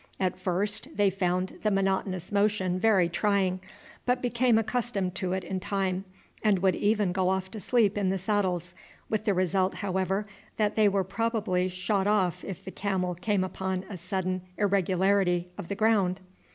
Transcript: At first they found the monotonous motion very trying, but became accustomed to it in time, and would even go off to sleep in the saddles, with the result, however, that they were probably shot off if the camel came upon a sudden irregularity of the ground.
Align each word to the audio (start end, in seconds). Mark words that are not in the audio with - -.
At 0.19 0.39
first 0.39 0.87
they 0.97 1.11
found 1.11 1.59
the 1.61 1.69
monotonous 1.69 2.31
motion 2.31 2.79
very 2.79 3.07
trying, 3.07 3.59
but 4.03 4.19
became 4.19 4.57
accustomed 4.57 5.13
to 5.13 5.33
it 5.33 5.43
in 5.43 5.59
time, 5.59 6.05
and 6.43 6.57
would 6.57 6.73
even 6.75 7.11
go 7.11 7.29
off 7.29 7.51
to 7.51 7.59
sleep 7.59 7.99
in 7.99 8.09
the 8.09 8.17
saddles, 8.17 8.73
with 9.11 9.25
the 9.25 9.35
result, 9.35 9.75
however, 9.75 10.25
that 10.57 10.75
they 10.75 10.89
were 10.89 11.03
probably 11.03 11.69
shot 11.69 12.07
off 12.07 12.43
if 12.43 12.65
the 12.65 12.71
camel 12.71 13.13
came 13.13 13.43
upon 13.43 13.85
a 13.91 13.95
sudden 13.97 14.41
irregularity 14.57 15.49
of 15.55 15.67
the 15.69 15.75
ground. 15.75 16.19